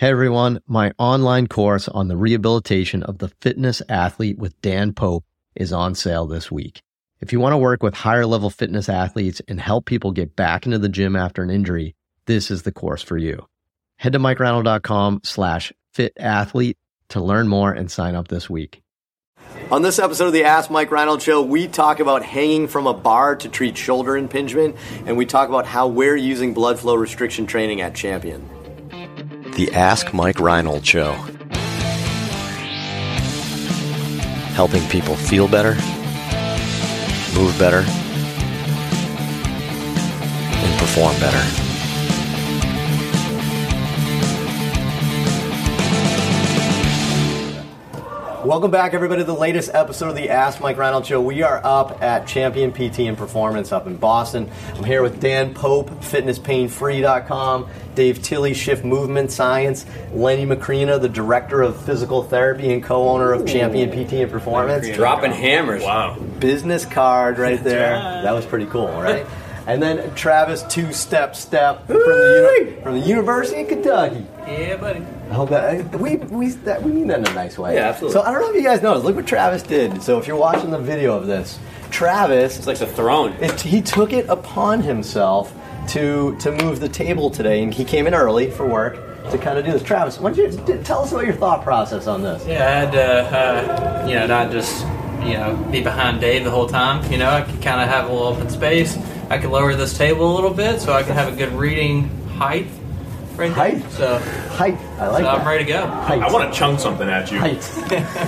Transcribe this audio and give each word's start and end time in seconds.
Hey 0.00 0.08
everyone, 0.08 0.62
my 0.66 0.92
online 0.96 1.46
course 1.46 1.86
on 1.86 2.08
the 2.08 2.16
rehabilitation 2.16 3.02
of 3.02 3.18
the 3.18 3.28
fitness 3.42 3.82
athlete 3.86 4.38
with 4.38 4.58
Dan 4.62 4.94
Pope 4.94 5.26
is 5.54 5.74
on 5.74 5.94
sale 5.94 6.26
this 6.26 6.50
week. 6.50 6.80
If 7.20 7.34
you 7.34 7.38
want 7.38 7.52
to 7.52 7.58
work 7.58 7.82
with 7.82 7.92
higher 7.92 8.24
level 8.24 8.48
fitness 8.48 8.88
athletes 8.88 9.42
and 9.46 9.60
help 9.60 9.84
people 9.84 10.12
get 10.12 10.34
back 10.34 10.64
into 10.64 10.78
the 10.78 10.88
gym 10.88 11.16
after 11.16 11.42
an 11.42 11.50
injury, 11.50 11.96
this 12.24 12.50
is 12.50 12.62
the 12.62 12.72
course 12.72 13.02
for 13.02 13.18
you. 13.18 13.46
Head 13.96 14.14
to 14.14 14.18
mikereinold.com 14.18 15.20
slash 15.22 15.70
fit 15.92 16.14
athlete 16.18 16.78
to 17.10 17.20
learn 17.20 17.46
more 17.46 17.70
and 17.70 17.90
sign 17.90 18.14
up 18.14 18.28
this 18.28 18.48
week. 18.48 18.80
On 19.70 19.82
this 19.82 19.98
episode 19.98 20.28
of 20.28 20.32
the 20.32 20.44
Ask 20.44 20.70
Mike 20.70 20.90
Reinold 20.90 21.20
Show, 21.20 21.42
we 21.42 21.68
talk 21.68 22.00
about 22.00 22.22
hanging 22.22 22.68
from 22.68 22.86
a 22.86 22.94
bar 22.94 23.36
to 23.36 23.50
treat 23.50 23.76
shoulder 23.76 24.16
impingement, 24.16 24.76
and 25.04 25.18
we 25.18 25.26
talk 25.26 25.50
about 25.50 25.66
how 25.66 25.88
we're 25.88 26.16
using 26.16 26.54
blood 26.54 26.78
flow 26.78 26.94
restriction 26.94 27.46
training 27.46 27.82
at 27.82 27.94
Champion. 27.94 28.48
The 29.60 29.74
Ask 29.74 30.14
Mike 30.14 30.40
Reinold 30.40 30.86
Show. 30.86 31.12
Helping 34.54 34.82
people 34.88 35.14
feel 35.16 35.48
better, 35.48 35.74
move 37.38 37.54
better, 37.58 37.84
and 40.56 40.78
perform 40.78 41.14
better. 41.20 41.69
Welcome 48.50 48.72
back, 48.72 48.94
everybody, 48.94 49.20
to 49.20 49.24
the 49.24 49.32
latest 49.32 49.70
episode 49.74 50.08
of 50.08 50.16
the 50.16 50.28
Ask 50.28 50.60
Mike 50.60 50.76
Reinold 50.76 51.06
Show. 51.06 51.20
We 51.20 51.42
are 51.42 51.60
up 51.62 52.02
at 52.02 52.26
Champion 52.26 52.72
PT 52.72 52.98
and 53.06 53.16
Performance 53.16 53.70
up 53.70 53.86
in 53.86 53.96
Boston. 53.96 54.50
I'm 54.74 54.82
here 54.82 55.02
with 55.02 55.20
Dan 55.20 55.54
Pope, 55.54 55.88
FitnessPainFree.com, 56.00 57.70
Dave 57.94 58.20
Tilley, 58.20 58.52
Shift 58.52 58.84
Movement 58.84 59.30
Science, 59.30 59.86
Lenny 60.12 60.46
Macrina, 60.46 61.00
the 61.00 61.08
Director 61.08 61.62
of 61.62 61.80
Physical 61.80 62.24
Therapy 62.24 62.72
and 62.72 62.82
co-owner 62.82 63.32
of 63.32 63.46
Champion 63.46 63.88
PT 63.88 64.14
and 64.14 64.32
Performance. 64.32 64.88
Dropping 64.96 65.30
hammers. 65.30 65.84
Wow. 65.84 66.18
Business 66.40 66.84
card 66.84 67.38
right 67.38 67.62
there. 67.62 67.92
That 68.24 68.34
was 68.34 68.46
pretty 68.46 68.66
cool, 68.66 68.88
right? 68.88 69.28
And 69.70 69.82
then 69.82 70.14
Travis 70.16 70.62
Two 70.64 70.92
Step 70.92 71.36
Step 71.36 71.86
from 71.86 71.96
the, 71.96 72.64
uni- 72.66 72.82
from 72.82 72.94
the 73.00 73.06
University 73.06 73.62
of 73.62 73.68
Kentucky. 73.68 74.26
Yeah, 74.46 74.76
buddy. 74.76 75.00
I 75.30 75.34
hope 75.34 75.50
that 75.50 75.98
we 76.00 76.16
we 76.16 76.48
that 76.66 76.82
we 76.82 76.90
mean 76.90 77.06
that 77.08 77.20
in 77.20 77.26
a 77.28 77.34
nice 77.34 77.56
way. 77.56 77.74
Yeah, 77.76 77.88
absolutely. 77.90 78.14
So 78.20 78.22
I 78.26 78.32
don't 78.32 78.40
know 78.42 78.50
if 78.50 78.56
you 78.56 78.64
guys 78.64 78.82
noticed. 78.82 79.04
Look 79.04 79.14
what 79.16 79.26
Travis 79.28 79.62
did. 79.62 80.02
So 80.02 80.18
if 80.18 80.26
you're 80.26 80.36
watching 80.36 80.70
the 80.70 80.78
video 80.78 81.16
of 81.16 81.26
this, 81.28 81.58
Travis, 81.90 82.58
It's 82.58 82.66
like 82.66 82.78
the 82.78 82.86
throne. 82.86 83.32
it, 83.40 83.60
he 83.60 83.80
took 83.80 84.12
it 84.12 84.26
upon 84.28 84.82
himself 84.82 85.54
to 85.90 86.36
to 86.40 86.50
move 86.50 86.80
the 86.80 86.88
table 86.88 87.30
today, 87.30 87.62
and 87.62 87.72
he 87.72 87.84
came 87.84 88.06
in 88.08 88.14
early 88.14 88.50
for 88.50 88.66
work 88.66 88.94
to 89.30 89.38
kind 89.38 89.56
of 89.58 89.64
do 89.64 89.70
this. 89.70 89.82
Travis, 89.84 90.18
why 90.18 90.32
don't 90.32 90.52
you 90.52 90.82
tell 90.82 91.02
us 91.02 91.12
about 91.12 91.26
your 91.26 91.34
thought 91.36 91.62
process 91.62 92.08
on 92.08 92.22
this? 92.22 92.44
Yeah, 92.46 92.66
I 92.66 92.70
had 92.70 92.92
to, 92.92 93.04
uh, 93.04 94.06
you 94.08 94.14
know, 94.16 94.26
not 94.26 94.50
just, 94.50 94.84
you 95.22 95.34
know, 95.34 95.56
be 95.70 95.82
behind 95.82 96.20
Dave 96.20 96.44
the 96.44 96.50
whole 96.50 96.68
time. 96.68 97.10
You 97.12 97.18
know, 97.18 97.30
I 97.30 97.42
could 97.42 97.60
kind 97.62 97.80
of 97.80 97.88
have 97.88 98.08
a 98.08 98.12
little 98.12 98.28
open 98.28 98.48
space. 98.50 98.96
I 99.28 99.38
could 99.38 99.50
lower 99.50 99.74
this 99.74 99.96
table 99.96 100.32
a 100.32 100.34
little 100.34 100.52
bit 100.52 100.80
so 100.80 100.92
I 100.92 101.02
could 101.02 101.14
have 101.14 101.32
a 101.32 101.36
good 101.36 101.52
reading 101.52 102.08
height 102.28 102.66
right 103.36 103.54
there. 103.54 103.80
Height? 103.80 103.90
So, 103.92 104.18
Height, 104.18 104.76
I 104.98 105.08
like 105.08 105.18
so 105.18 105.22
that. 105.24 105.38
I'm 105.40 105.46
ready 105.46 105.64
to 105.64 105.70
go. 105.70 105.86
Height. 105.86 106.22
I 106.22 106.32
want 106.32 106.52
to 106.52 106.58
chunk 106.58 106.80
something 106.80 107.08
at 107.08 107.30
you. 107.30 107.38
height. 107.38 107.62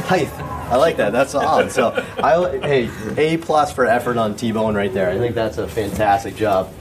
height. 0.06 0.28
I 0.72 0.76
like 0.76 0.96
that. 0.96 1.12
That's 1.12 1.34
odd. 1.34 1.70
So, 1.70 1.92
I 2.22 2.58
hey, 2.58 2.90
A 3.18 3.36
plus 3.36 3.72
for 3.72 3.84
effort 3.86 4.16
on 4.16 4.34
T-Bone 4.36 4.74
right 4.74 4.92
there. 4.92 5.10
I 5.10 5.18
think 5.18 5.34
that's 5.34 5.58
a 5.58 5.68
fantastic 5.68 6.34
job. 6.34 6.72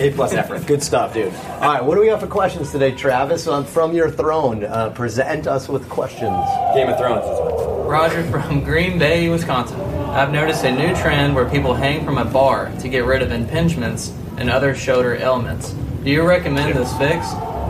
A 0.00 0.10
plus 0.12 0.32
effort. 0.32 0.66
Good 0.66 0.82
stuff, 0.82 1.14
dude. 1.14 1.32
All 1.34 1.60
right, 1.60 1.84
what 1.84 1.94
do 1.94 2.00
we 2.00 2.06
got 2.06 2.20
for 2.20 2.26
questions 2.26 2.70
today, 2.72 2.92
Travis? 2.92 3.46
Um, 3.46 3.64
from 3.64 3.92
your 3.94 4.10
throne, 4.10 4.64
uh, 4.64 4.90
present 4.90 5.46
us 5.46 5.68
with 5.68 5.88
questions. 5.88 6.36
Game 6.74 6.88
of 6.88 6.98
Thrones. 6.98 7.67
Roger 7.88 8.22
from 8.30 8.62
Green 8.62 8.98
Bay, 8.98 9.30
Wisconsin. 9.30 9.80
I've 10.10 10.30
noticed 10.30 10.62
a 10.62 10.70
new 10.70 10.94
trend 10.94 11.34
where 11.34 11.48
people 11.48 11.72
hang 11.72 12.04
from 12.04 12.18
a 12.18 12.24
bar 12.26 12.70
to 12.80 12.88
get 12.88 13.06
rid 13.06 13.22
of 13.22 13.30
impingements 13.30 14.12
and 14.36 14.50
other 14.50 14.74
shoulder 14.74 15.14
ailments. 15.14 15.70
Do 16.04 16.10
you 16.10 16.22
recommend 16.22 16.76
this 16.76 16.94
fix? 16.98 17.26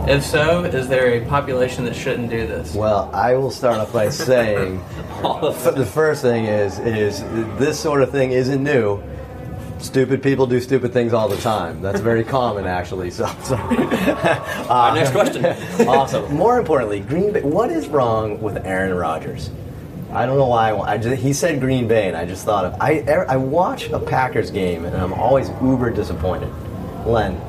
If 0.09 0.25
so, 0.25 0.65
is 0.65 0.89
there 0.89 1.13
a 1.13 1.25
population 1.25 1.85
that 1.85 1.95
shouldn't 1.95 2.29
do 2.29 2.45
this? 2.45 2.75
Well, 2.75 3.09
I 3.13 3.35
will 3.35 3.49
start 3.49 3.77
off 3.77 3.93
by 3.93 4.09
saying 4.09 4.83
the 5.21 5.89
first 5.89 6.21
thing 6.21 6.45
is 6.45 6.79
is 6.79 7.21
this 7.57 7.79
sort 7.79 8.01
of 8.01 8.11
thing 8.11 8.33
isn't 8.33 8.61
new. 8.61 9.01
Stupid 9.77 10.21
people 10.21 10.45
do 10.45 10.59
stupid 10.59 10.91
things 10.91 11.13
all 11.13 11.29
the 11.29 11.37
time. 11.37 11.81
That's 11.81 12.01
very 12.01 12.23
common, 12.37 12.65
actually. 12.65 13.09
So, 13.11 13.25
sorry. 13.43 13.77
Our 14.67 14.95
next 14.95 15.11
question. 15.13 15.45
awesome. 15.87 16.35
More 16.35 16.59
importantly, 16.59 16.99
Green 16.99 17.31
Bay. 17.31 17.41
What 17.41 17.69
is 17.71 17.87
wrong 17.87 18.41
with 18.41 18.57
Aaron 18.65 18.93
Rodgers? 18.93 19.49
I 20.11 20.25
don't 20.25 20.37
know 20.37 20.47
why. 20.47 20.75
I 20.75 20.97
just, 20.97 21.21
he 21.21 21.33
said 21.33 21.59
Green 21.59 21.87
Bay, 21.87 22.07
and 22.07 22.17
I 22.17 22.25
just 22.25 22.43
thought 22.43 22.65
of. 22.65 22.75
I 22.81 23.03
I 23.29 23.37
watch 23.37 23.89
a 23.89 23.99
Packers 23.99 24.49
game, 24.49 24.85
and 24.85 24.95
I'm 24.95 25.13
always 25.13 25.49
uber 25.61 25.91
disappointed. 25.91 26.51
Len, 27.05 27.39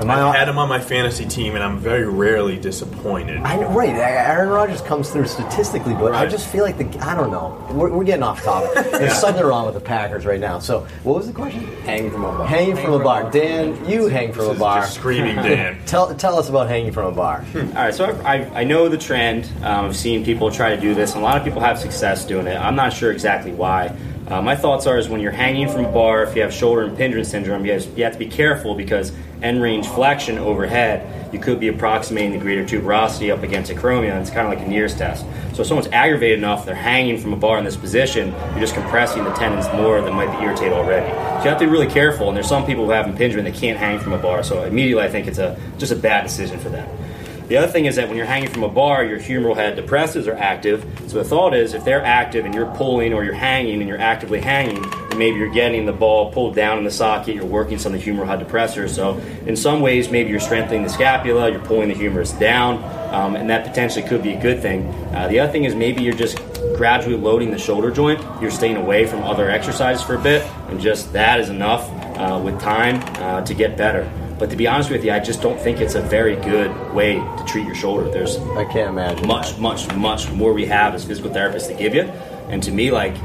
am 0.00 0.10
I? 0.10 0.22
I've 0.22 0.34
had 0.34 0.48
him 0.48 0.58
on 0.58 0.68
my 0.68 0.80
fantasy 0.80 1.24
team, 1.26 1.54
and 1.54 1.62
I'm 1.64 1.78
very 1.78 2.06
rarely 2.06 2.58
disappointed. 2.58 3.38
I 3.38 3.56
know, 3.56 3.68
right. 3.70 3.90
Aaron 3.90 4.48
Rodgers 4.48 4.80
comes 4.80 5.10
through 5.10 5.26
statistically, 5.26 5.94
but 5.94 6.14
I 6.14 6.26
just 6.26 6.48
feel 6.48 6.64
like 6.64 6.78
the 6.78 6.86
I 7.06 7.14
don't 7.14 7.30
know. 7.30 7.56
We're, 7.72 7.90
we're 7.90 8.04
getting 8.04 8.22
off 8.22 8.42
topic. 8.42 8.74
There's 8.92 9.14
something 9.18 9.44
wrong 9.44 9.66
with 9.66 9.74
the 9.74 9.80
Packers 9.80 10.24
right 10.26 10.40
now. 10.40 10.58
So, 10.58 10.86
what 11.02 11.16
was 11.16 11.26
the 11.26 11.32
question? 11.32 11.64
Hanging 11.82 12.10
from 12.10 12.24
a 12.24 12.32
bar. 12.32 12.46
Hanging 12.46 12.76
from 12.76 12.92
a 12.94 12.98
bar. 13.02 13.30
Dan, 13.30 13.88
you 13.88 14.06
hang 14.06 14.32
from 14.32 14.42
This 14.42 14.48
a 14.50 14.52
is 14.54 14.58
bar. 14.58 14.80
just 14.80 14.94
screaming 14.94 15.36
Dan. 15.36 15.78
Tell 15.86 16.14
tell 16.14 16.38
us 16.38 16.48
about 16.48 16.68
hanging 16.68 16.92
from 16.92 17.06
a 17.06 17.12
bar. 17.16 17.44
All 17.54 17.62
right, 17.62 17.94
so 17.94 18.06
I, 18.24 18.36
I, 18.36 18.60
I 18.60 18.64
know 18.64 18.88
the 18.88 18.98
trend. 18.98 19.44
Um, 19.62 19.86
I've 19.86 19.96
seen 19.96 20.24
people 20.24 20.50
try 20.50 20.74
to 20.74 20.80
do 20.80 20.94
this, 20.94 21.12
and 21.14 21.22
a 21.22 21.24
lot 21.24 21.36
of 21.36 21.44
people 21.44 21.60
have 21.60 21.78
success 21.78 22.24
doing 22.24 22.46
it. 22.46 22.56
I'm 22.56 22.76
not 22.76 22.92
sure 22.92 23.12
exactly 23.12 23.52
why. 23.52 23.96
Uh, 24.28 24.42
my 24.42 24.56
thoughts 24.56 24.86
are 24.86 24.98
is 24.98 25.08
when 25.08 25.20
you're 25.20 25.30
hanging 25.30 25.68
from 25.68 25.84
a 25.84 25.92
bar, 25.92 26.24
if 26.24 26.34
you 26.34 26.42
have 26.42 26.52
shoulder 26.52 26.82
impingement 26.82 27.28
syndrome, 27.28 27.64
you 27.64 27.72
have, 27.72 27.86
you 27.96 28.02
have 28.02 28.12
to 28.12 28.18
be 28.18 28.26
careful 28.26 28.74
because 28.74 29.12
end 29.40 29.62
range 29.62 29.86
flexion 29.86 30.36
overhead, 30.38 31.32
you 31.32 31.38
could 31.38 31.60
be 31.60 31.68
approximating 31.68 32.32
the 32.32 32.38
greater 32.38 32.64
tuberosity 32.64 33.32
up 33.32 33.44
against 33.44 33.70
acromion, 33.70 34.10
and 34.10 34.20
it's 34.22 34.30
kind 34.30 34.52
of 34.52 34.58
like 34.58 34.66
a 34.66 34.68
Neer's 34.68 34.96
test. 34.96 35.24
So 35.54 35.62
if 35.62 35.68
someone's 35.68 35.88
aggravated 35.92 36.38
enough, 36.38 36.66
they're 36.66 36.74
hanging 36.74 37.18
from 37.18 37.34
a 37.34 37.36
bar 37.36 37.58
in 37.58 37.64
this 37.64 37.76
position, 37.76 38.32
you're 38.50 38.60
just 38.60 38.74
compressing 38.74 39.22
the 39.22 39.32
tendons 39.34 39.72
more 39.74 40.00
than 40.00 40.14
might 40.14 40.36
be 40.36 40.44
irritated 40.44 40.72
already. 40.72 41.08
So 41.08 41.44
you 41.44 41.50
have 41.50 41.58
to 41.58 41.66
be 41.66 41.70
really 41.70 41.86
careful, 41.86 42.26
and 42.26 42.36
there's 42.36 42.48
some 42.48 42.66
people 42.66 42.84
who 42.84 42.90
have 42.90 43.06
impingement 43.06 43.44
that 43.44 43.54
can't 43.54 43.78
hang 43.78 44.00
from 44.00 44.12
a 44.12 44.18
bar, 44.18 44.42
so 44.42 44.64
immediately 44.64 45.04
I 45.04 45.08
think 45.08 45.28
it's 45.28 45.38
a 45.38 45.56
just 45.78 45.92
a 45.92 45.96
bad 45.96 46.24
decision 46.24 46.58
for 46.58 46.68
them. 46.68 46.88
The 47.48 47.56
other 47.56 47.68
thing 47.68 47.86
is 47.86 47.94
that 47.94 48.08
when 48.08 48.16
you're 48.16 48.26
hanging 48.26 48.50
from 48.50 48.64
a 48.64 48.68
bar, 48.68 49.04
your 49.04 49.20
humeral 49.20 49.54
head 49.54 49.78
depressors 49.78 50.26
are 50.26 50.36
active. 50.36 50.84
So 51.06 51.18
the 51.18 51.24
thought 51.24 51.54
is, 51.54 51.74
if 51.74 51.84
they're 51.84 52.04
active 52.04 52.44
and 52.44 52.52
you're 52.52 52.74
pulling 52.74 53.12
or 53.12 53.22
you're 53.22 53.34
hanging 53.34 53.80
and 53.80 53.88
you're 53.88 54.00
actively 54.00 54.40
hanging, 54.40 54.84
maybe 55.16 55.38
you're 55.38 55.52
getting 55.52 55.86
the 55.86 55.92
ball 55.92 56.32
pulled 56.32 56.56
down 56.56 56.78
in 56.78 56.84
the 56.84 56.90
socket. 56.90 57.36
You're 57.36 57.44
working 57.44 57.78
some 57.78 57.94
of 57.94 58.04
the 58.04 58.10
humeral 58.10 58.26
head 58.26 58.40
depressors. 58.40 58.90
So 58.90 59.18
in 59.46 59.54
some 59.54 59.80
ways, 59.80 60.10
maybe 60.10 60.30
you're 60.30 60.40
strengthening 60.40 60.82
the 60.82 60.88
scapula. 60.88 61.48
You're 61.48 61.60
pulling 61.60 61.88
the 61.88 61.94
humerus 61.94 62.32
down, 62.32 62.82
um, 63.14 63.36
and 63.36 63.48
that 63.48 63.64
potentially 63.64 64.06
could 64.06 64.24
be 64.24 64.32
a 64.32 64.40
good 64.40 64.60
thing. 64.60 64.88
Uh, 65.14 65.28
the 65.28 65.38
other 65.38 65.52
thing 65.52 65.64
is 65.64 65.74
maybe 65.74 66.02
you're 66.02 66.14
just 66.14 66.38
gradually 66.76 67.16
loading 67.16 67.52
the 67.52 67.58
shoulder 67.58 67.92
joint. 67.92 68.20
You're 68.42 68.50
staying 68.50 68.76
away 68.76 69.06
from 69.06 69.22
other 69.22 69.48
exercises 69.48 70.02
for 70.02 70.16
a 70.16 70.20
bit, 70.20 70.42
and 70.68 70.80
just 70.80 71.12
that 71.12 71.38
is 71.38 71.48
enough 71.48 71.88
uh, 72.18 72.40
with 72.42 72.60
time 72.60 73.00
uh, 73.22 73.42
to 73.42 73.54
get 73.54 73.76
better. 73.76 74.10
But 74.38 74.50
to 74.50 74.56
be 74.56 74.66
honest 74.66 74.90
with 74.90 75.04
you, 75.04 75.12
I 75.12 75.20
just 75.20 75.40
don't 75.40 75.58
think 75.58 75.80
it's 75.80 75.94
a 75.94 76.02
very 76.02 76.36
good 76.36 76.92
way 76.92 77.14
to 77.14 77.44
treat 77.46 77.66
your 77.66 77.74
shoulder. 77.74 78.10
There's 78.10 78.36
I 78.36 78.64
can't 78.66 78.90
imagine. 78.90 79.26
much, 79.26 79.56
much, 79.58 79.92
much 79.94 80.30
more 80.30 80.52
we 80.52 80.66
have 80.66 80.94
as 80.94 81.04
physical 81.04 81.30
therapists 81.30 81.68
to 81.68 81.74
give 81.74 81.94
you. 81.94 82.02
And 82.48 82.62
to 82.62 82.70
me, 82.70 82.90
like, 82.90 83.16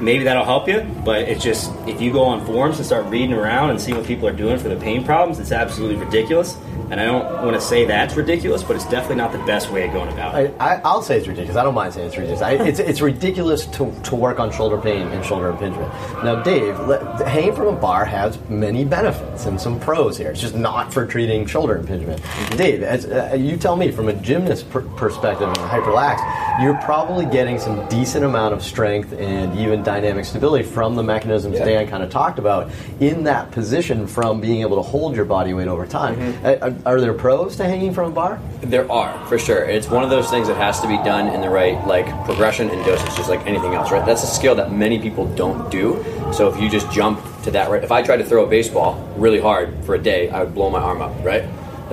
maybe 0.00 0.24
that'll 0.24 0.44
help 0.44 0.68
you, 0.68 0.80
but 1.04 1.22
it's 1.22 1.44
just, 1.44 1.72
if 1.86 2.00
you 2.00 2.12
go 2.12 2.24
on 2.24 2.44
forums 2.44 2.78
and 2.78 2.86
start 2.86 3.06
reading 3.06 3.32
around 3.32 3.70
and 3.70 3.80
see 3.80 3.92
what 3.92 4.06
people 4.06 4.26
are 4.26 4.32
doing 4.32 4.58
for 4.58 4.68
the 4.68 4.76
pain 4.76 5.04
problems, 5.04 5.38
it's 5.38 5.52
absolutely 5.52 6.02
ridiculous. 6.04 6.56
And 6.90 7.00
I 7.00 7.04
don't 7.04 7.44
want 7.44 7.54
to 7.54 7.60
say 7.60 7.84
that's 7.84 8.16
ridiculous, 8.16 8.64
but 8.64 8.74
it's 8.74 8.84
definitely 8.86 9.16
not 9.16 9.30
the 9.30 9.38
best 9.38 9.70
way 9.70 9.86
of 9.86 9.92
going 9.92 10.12
about 10.12 10.40
it. 10.40 10.54
I, 10.58 10.74
I, 10.74 10.80
I'll 10.84 11.02
say 11.02 11.18
it's 11.18 11.28
ridiculous. 11.28 11.56
I 11.56 11.62
don't 11.62 11.74
mind 11.74 11.94
saying 11.94 12.08
it's 12.08 12.16
ridiculous. 12.16 12.42
I, 12.42 12.52
it's, 12.54 12.80
it's 12.80 13.00
ridiculous 13.00 13.66
to, 13.66 13.92
to 14.02 14.16
work 14.16 14.40
on 14.40 14.50
shoulder 14.50 14.76
pain 14.76 15.06
and 15.06 15.24
shoulder 15.24 15.50
impingement. 15.50 15.92
Now, 16.24 16.42
Dave, 16.42 16.78
let, 16.80 17.26
hanging 17.28 17.54
from 17.54 17.68
a 17.68 17.76
bar 17.78 18.04
has 18.04 18.38
many 18.48 18.84
benefits 18.84 19.46
and 19.46 19.60
some 19.60 19.78
pros 19.78 20.18
here. 20.18 20.30
It's 20.30 20.40
just 20.40 20.56
not 20.56 20.92
for 20.92 21.06
treating 21.06 21.46
shoulder 21.46 21.76
impingement. 21.76 22.22
Dave, 22.56 22.82
as 22.82 23.06
uh, 23.06 23.36
you 23.38 23.56
tell 23.56 23.76
me 23.76 23.92
from 23.92 24.08
a 24.08 24.12
gymnast 24.14 24.68
per- 24.70 24.82
perspective 24.82 25.46
and 25.48 25.56
hyperlax, 25.58 26.18
you're 26.60 26.76
probably 26.78 27.24
getting 27.24 27.58
some 27.58 27.88
decent 27.88 28.24
amount 28.24 28.52
of 28.52 28.62
strength 28.62 29.12
and 29.12 29.56
even 29.56 29.84
dynamic 29.84 30.24
stability 30.24 30.64
from 30.64 30.96
the 30.96 31.02
mechanisms 31.02 31.56
Dan 31.58 31.86
kind 31.88 32.02
of 32.02 32.10
talked 32.10 32.38
about 32.38 32.70
in 32.98 33.22
that 33.24 33.50
position 33.50 34.06
from 34.06 34.40
being 34.40 34.60
able 34.60 34.76
to 34.76 34.82
hold 34.82 35.14
your 35.14 35.24
body 35.24 35.54
weight 35.54 35.68
over 35.68 35.86
time. 35.86 36.18
Uh, 36.44 36.72
are 36.86 37.00
there 37.00 37.12
pros 37.12 37.56
to 37.56 37.64
hanging 37.64 37.92
from 37.92 38.10
a 38.10 38.14
bar? 38.14 38.40
There 38.60 38.90
are, 38.90 39.26
for 39.26 39.38
sure. 39.38 39.64
It's 39.64 39.88
one 39.88 40.02
of 40.02 40.10
those 40.10 40.30
things 40.30 40.48
that 40.48 40.56
has 40.56 40.80
to 40.80 40.88
be 40.88 40.96
done 40.98 41.28
in 41.28 41.40
the 41.40 41.50
right 41.50 41.84
like 41.86 42.06
progression 42.24 42.70
and 42.70 42.84
dosage, 42.84 43.14
just 43.16 43.28
like 43.28 43.46
anything 43.46 43.74
else, 43.74 43.90
right? 43.90 44.04
That's 44.04 44.22
a 44.22 44.26
skill 44.26 44.54
that 44.54 44.72
many 44.72 44.98
people 44.98 45.26
don't 45.34 45.70
do. 45.70 46.04
So 46.32 46.48
if 46.48 46.60
you 46.60 46.70
just 46.70 46.90
jump 46.90 47.20
to 47.42 47.50
that 47.50 47.70
right 47.70 47.82
if 47.82 47.90
I 47.90 48.02
tried 48.02 48.18
to 48.18 48.24
throw 48.24 48.44
a 48.44 48.48
baseball 48.48 49.02
really 49.16 49.40
hard 49.40 49.84
for 49.84 49.94
a 49.94 49.98
day, 49.98 50.30
I 50.30 50.44
would 50.44 50.54
blow 50.54 50.70
my 50.70 50.80
arm 50.80 51.02
up, 51.02 51.12
right? 51.24 51.44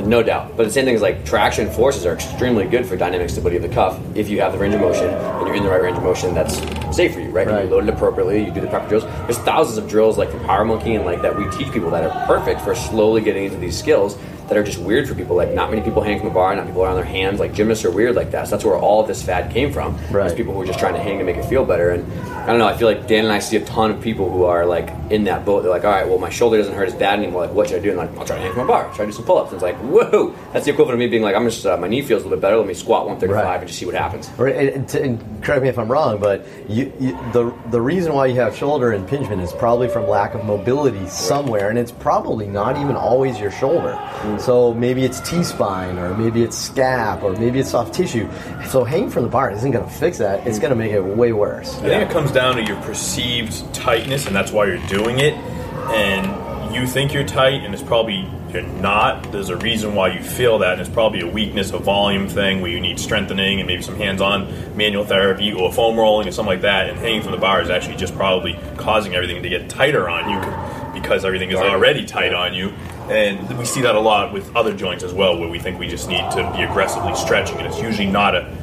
No 0.06 0.22
doubt. 0.22 0.56
But 0.56 0.66
the 0.66 0.72
same 0.72 0.86
thing 0.86 0.94
is 0.94 1.02
like 1.02 1.26
traction 1.26 1.72
forces 1.72 2.06
are 2.06 2.14
extremely 2.14 2.66
good 2.66 2.86
for 2.86 2.96
dynamic 2.96 3.32
stability 3.32 3.58
of 3.58 3.64
the 3.64 3.70
cuff 3.70 4.00
if 4.16 4.30
you 4.30 4.40
have 4.42 4.54
the 4.54 4.60
range 4.60 4.76
of 4.76 4.82
motion 4.82 5.06
and 5.06 5.48
you're 5.48 5.56
in 5.56 5.64
the 5.64 5.70
right 5.70 5.82
range 5.82 5.98
of 5.98 6.04
motion 6.04 6.36
that's 6.36 6.58
safe 6.96 7.16
for 7.16 7.20
you, 7.20 7.30
right? 7.30 7.48
Right. 7.48 7.66
You 7.66 7.72
load 7.72 7.86
it 7.86 7.90
appropriately, 7.90 8.46
you 8.46 8.52
do 8.52 8.62
the 8.62 8.68
proper 8.68 8.88
drills. 8.88 9.06
There's 9.06 9.40
thousands 9.40 9.80
of 9.80 9.90
drills 9.90 10.18
like 10.18 10.30
from 10.30 10.42
Power 10.42 10.66
Monkey 10.66 10.96
and 10.96 11.04
like 11.04 11.24
that 11.24 11.36
we 11.36 11.50
teach 11.50 11.72
people 11.74 11.90
that 11.90 12.04
are 12.04 12.28
perfect 12.28 12.62
for 12.62 12.76
slowly 12.76 13.22
getting 13.22 13.46
into 13.46 13.58
these 13.58 13.78
skills 13.78 14.18
that 14.48 14.58
are 14.58 14.64
just 14.64 14.80
weird 14.80 15.08
for 15.08 15.16
people. 15.16 15.36
Like 15.36 15.54
not 15.54 15.70
many 15.70 15.82
people 15.82 16.02
hang 16.02 16.20
from 16.20 16.30
a 16.30 16.34
bar, 16.34 16.56
not 16.56 16.66
people 16.66 16.82
are 16.82 16.88
on 16.90 16.96
their 16.96 17.04
hands. 17.04 17.40
Like 17.40 17.54
gymnasts 17.54 17.84
are 17.86 17.92
weird 17.92 18.16
like 18.16 18.32
that. 18.32 18.46
So 18.48 18.52
that's 18.52 18.64
where 18.66 18.78
all 18.78 19.02
of 19.02 19.08
this 19.08 19.22
fad 19.22 19.52
came 19.52 19.74
from. 19.74 19.98
Right. 20.12 20.36
People 20.36 20.54
who 20.54 20.62
are 20.62 20.66
just 20.66 20.80
trying 20.80 20.94
to 20.94 21.00
hang 21.02 21.18
to 21.20 21.24
make 21.24 21.38
it 21.38 21.46
feel 21.46 21.66
better. 21.66 21.90
And 21.92 22.12
I 22.30 22.48
don't 22.48 22.60
know. 22.60 22.68
I 22.68 22.78
feel 22.78 22.88
like 22.88 23.08
Dan 23.08 23.26
and 23.26 23.34
I 23.34 23.40
see 23.40 23.58
a 23.58 23.66
ton 23.66 23.92
of 23.92 24.02
people 24.02 24.30
who 24.32 24.44
are 24.46 24.66
like 24.66 24.90
in 25.12 25.26
that 25.26 25.44
boat. 25.46 25.62
They're 25.64 25.72
like, 25.72 25.84
all 25.86 25.92
right, 25.92 26.08
well 26.08 26.18
my 26.18 26.30
shoulder 26.30 26.58
doesn't 26.58 26.74
hurt 26.74 26.88
as 26.88 26.96
bad 26.96 27.20
anymore. 27.20 27.46
Like 27.46 27.54
what 27.56 27.68
should 27.68 27.80
I 27.80 27.84
do? 27.84 27.90
And 27.90 27.98
like 27.98 28.10
I'll 28.18 28.26
try 28.26 28.38
to 28.38 28.42
hang 28.42 28.54
from 28.54 28.62
a 28.64 28.68
bar. 28.68 28.86
Try 28.94 29.06
to 29.06 29.06
do 29.08 29.12
some 29.12 29.26
pull-ups. 29.26 29.52
And 29.52 29.56
it's 29.56 29.64
like 29.64 29.76
whoa. 29.78 30.34
That's 30.54 30.66
the 30.66 30.72
equivalent 30.72 30.94
of 30.96 31.00
me 31.00 31.08
being 31.08 31.24
like, 31.24 31.36
I'm 31.36 31.44
just 31.46 31.66
uh, 31.66 31.76
my 31.78 31.88
knee 31.88 32.02
feels 32.02 32.22
a 32.22 32.26
little 32.26 32.38
bit 32.38 32.42
better. 32.42 32.58
Let 32.58 32.68
me 32.68 32.74
squat 32.74 33.06
135 33.06 33.44
Right. 33.46 33.60
and 33.60 33.68
just 33.68 33.80
see 33.80 33.86
what 33.86 33.96
happens. 33.96 34.30
Or, 34.38 34.48
and, 34.48 34.70
and 34.70 34.90
to- 34.90 35.02
and 35.04 35.44
correct 35.44 35.62
me 35.64 35.70
if 35.70 35.78
I'm 35.78 35.92
wrong, 35.92 36.20
but 36.20 36.46
you, 36.70 36.92
you, 37.00 37.12
the 37.34 37.54
the 37.70 37.82
reason 37.82 38.14
why 38.14 38.26
you 38.28 38.36
have 38.36 38.56
shoulder 38.56 38.94
impingement 38.94 39.42
is 39.42 39.52
probably 39.54 39.88
from 39.90 40.08
lack 40.08 40.34
of 40.34 40.44
mobility 40.46 41.06
somewhere, 41.08 41.70
and 41.70 41.78
it's 41.78 41.92
probably 41.92 42.48
not 42.48 42.78
even 42.78 42.96
always 42.96 43.40
your 43.40 43.52
shoulder. 43.52 43.98
Mm. 44.38 44.42
So 44.42 44.74
maybe 44.74 45.04
it's 45.04 45.20
T 45.22 45.44
spine, 45.44 45.98
or 45.98 46.16
maybe 46.16 46.44
it's 46.44 46.70
scap, 46.70 47.24
or 47.24 47.34
maybe 47.34 47.60
it's 47.60 47.72
soft 47.72 47.94
tissue. 47.94 48.30
So 48.68 48.84
hanging 48.84 49.10
from 49.10 49.24
the 49.24 49.30
bar 49.30 49.52
isn't 49.52 49.72
going 49.72 49.86
to 49.86 49.92
fix 49.92 50.18
that. 50.20 50.46
It's 50.48 50.60
going 50.60 50.72
to 50.72 50.76
make 50.76 50.92
it 50.92 51.02
way 51.02 51.34
worse. 51.34 51.76
I 51.78 51.82
think 51.82 52.10
it 52.10 52.14
comes 52.14 52.32
down 52.32 52.56
to 52.56 52.64
your 52.64 52.82
perceived 52.82 53.74
tightness, 53.74 54.28
and 54.28 54.36
that's 54.36 54.52
why 54.52 54.66
you're 54.66 54.86
doing 54.88 55.20
it. 55.20 55.34
And 55.34 56.76
you 56.76 56.86
think 56.86 57.14
you're 57.14 57.24
tight, 57.24 57.64
and 57.64 57.74
it's 57.74 57.84
probably 57.84 58.30
you're 58.54 58.62
not. 58.62 59.32
There's 59.32 59.50
a 59.50 59.58
reason 59.58 59.94
why 59.96 60.14
you 60.14 60.22
feel 60.24 60.60
that, 60.60 60.74
and 60.74 60.82
it's 60.82 60.90
probably 60.90 61.22
a 61.22 61.28
weakness, 61.28 61.72
a 61.72 61.80
volume 61.80 62.28
thing 62.28 62.62
where 62.62 62.72
you 62.72 62.80
need 62.80 63.00
strengthening 63.00 63.60
and 63.60 63.68
maybe 63.68 63.82
some 63.82 63.96
hands-on 63.96 64.76
manual 64.76 65.06
therapy 65.06 65.52
or 65.54 65.72
foam 65.72 65.98
rolling 65.98 66.28
or 66.28 66.32
something 66.32 66.54
like 66.54 66.62
that. 66.62 66.90
And 66.90 66.98
hanging 66.98 67.22
from 67.22 67.32
the 67.32 67.38
bar 67.38 67.62
is 67.62 67.70
actually 67.70 67.98
just 67.98 68.16
probably 68.16 68.58
causing 68.78 69.16
everything 69.16 69.44
to 69.44 69.50
get 69.50 69.70
tighter 69.70 70.10
on 70.10 70.30
you 70.30 71.00
because 71.00 71.26
everything 71.26 71.52
is 71.52 71.58
already 71.58 72.06
tight 72.06 72.34
on 72.34 72.54
you. 72.54 72.74
And 73.10 73.58
we 73.58 73.66
see 73.66 73.82
that 73.82 73.96
a 73.96 74.00
lot 74.00 74.34
with 74.34 74.54
other 74.56 74.76
joints 74.76 75.04
as 75.04 75.14
well, 75.14 75.38
where 75.38 75.48
we 75.48 75.60
think 75.60 75.80
we 75.80 75.88
just 75.88 76.10
need 76.10 76.30
to 76.32 76.52
be 76.56 76.64
aggressively 76.64 77.16
stretching, 77.16 77.58
and 77.58 77.68
it's 77.68 77.80
usually 77.80 78.08
not 78.08 78.36
a. 78.36 78.57